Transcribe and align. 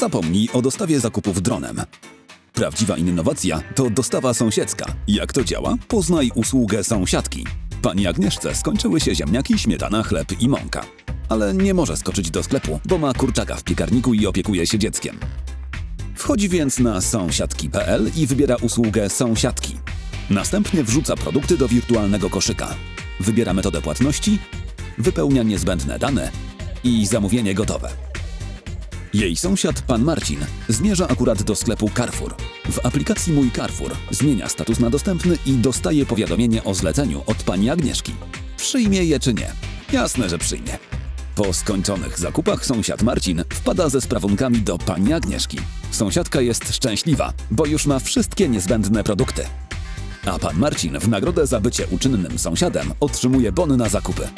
Zapomnij 0.00 0.48
o 0.52 0.62
dostawie 0.62 1.00
zakupów 1.00 1.42
dronem. 1.42 1.82
Prawdziwa 2.52 2.96
innowacja 2.96 3.62
to 3.74 3.90
dostawa 3.90 4.34
sąsiedzka. 4.34 4.86
Jak 5.08 5.32
to 5.32 5.44
działa? 5.44 5.76
Poznaj 5.88 6.30
usługę 6.34 6.84
sąsiadki. 6.84 7.46
Pani 7.82 8.06
Agnieszce 8.06 8.54
skończyły 8.54 9.00
się 9.00 9.14
ziemniaki, 9.14 9.58
śmietana, 9.58 10.02
chleb 10.02 10.40
i 10.40 10.48
mąka. 10.48 10.84
Ale 11.28 11.54
nie 11.54 11.74
może 11.74 11.96
skoczyć 11.96 12.30
do 12.30 12.42
sklepu, 12.42 12.80
bo 12.84 12.98
ma 12.98 13.14
kurczaka 13.14 13.56
w 13.56 13.64
piekarniku 13.64 14.14
i 14.14 14.26
opiekuje 14.26 14.66
się 14.66 14.78
dzieckiem. 14.78 15.18
Wchodzi 16.14 16.48
więc 16.48 16.78
na 16.78 17.00
sąsiadki.pl 17.00 18.10
i 18.16 18.26
wybiera 18.26 18.56
usługę 18.56 19.10
sąsiadki. 19.10 19.76
Następnie 20.30 20.84
wrzuca 20.84 21.16
produkty 21.16 21.56
do 21.56 21.68
wirtualnego 21.68 22.30
koszyka. 22.30 22.74
Wybiera 23.20 23.54
metodę 23.54 23.82
płatności, 23.82 24.38
wypełnia 24.98 25.42
niezbędne 25.42 25.98
dane 25.98 26.30
i 26.84 27.06
zamówienie 27.06 27.54
gotowe. 27.54 28.09
Jej 29.14 29.36
sąsiad, 29.36 29.82
pan 29.82 30.04
Marcin, 30.04 30.38
zmierza 30.68 31.08
akurat 31.08 31.42
do 31.42 31.56
sklepu 31.56 31.90
Carrefour. 31.96 32.34
W 32.70 32.86
aplikacji 32.86 33.32
Mój 33.32 33.50
Carrefour 33.50 33.96
zmienia 34.10 34.48
status 34.48 34.80
na 34.80 34.90
dostępny 34.90 35.38
i 35.46 35.52
dostaje 35.52 36.06
powiadomienie 36.06 36.64
o 36.64 36.74
zleceniu 36.74 37.22
od 37.26 37.42
pani 37.42 37.70
Agnieszki. 37.70 38.12
Przyjmie 38.56 39.04
je 39.04 39.20
czy 39.20 39.34
nie? 39.34 39.52
Jasne, 39.92 40.28
że 40.28 40.38
przyjmie. 40.38 40.78
Po 41.34 41.52
skończonych 41.52 42.18
zakupach 42.18 42.66
sąsiad 42.66 43.02
Marcin 43.02 43.44
wpada 43.48 43.88
ze 43.88 44.00
sprawunkami 44.00 44.58
do 44.58 44.78
pani 44.78 45.12
Agnieszki. 45.12 45.58
Sąsiadka 45.90 46.40
jest 46.40 46.74
szczęśliwa, 46.74 47.32
bo 47.50 47.66
już 47.66 47.86
ma 47.86 47.98
wszystkie 47.98 48.48
niezbędne 48.48 49.04
produkty. 49.04 49.44
A 50.26 50.38
pan 50.38 50.58
Marcin 50.58 50.98
w 50.98 51.08
nagrodę 51.08 51.46
za 51.46 51.60
bycie 51.60 51.86
uczynnym 51.86 52.38
sąsiadem 52.38 52.92
otrzymuje 53.00 53.52
bony 53.52 53.76
na 53.76 53.88
zakupy. 53.88 54.28